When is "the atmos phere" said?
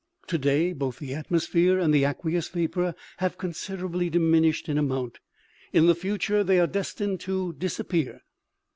0.97-1.77